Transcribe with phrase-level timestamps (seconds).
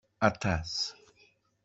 [0.27, 0.73] Aṭṭas!